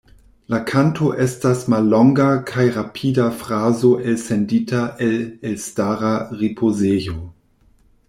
[0.51, 7.21] La kanto estas mallonga kaj rapida frazo elsendita el elstara ripozejo.